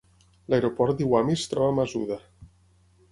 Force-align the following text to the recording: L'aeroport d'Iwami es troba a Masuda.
L'aeroport 0.53 0.97
d'Iwami 1.01 1.35
es 1.39 1.43
troba 1.51 1.69
a 1.73 1.75
Masuda. 1.81 2.17